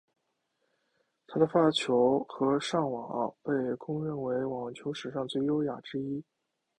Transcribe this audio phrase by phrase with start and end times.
[1.27, 6.23] 他的发球和上网被公认为网球史上最优雅之一。